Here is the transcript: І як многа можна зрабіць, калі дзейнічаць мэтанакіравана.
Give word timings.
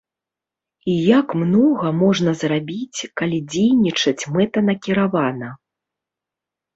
І 0.91 0.93
як 1.19 1.27
многа 1.41 1.89
можна 2.03 2.31
зрабіць, 2.43 3.07
калі 3.21 3.37
дзейнічаць 3.51 4.23
мэтанакіравана. 4.39 5.51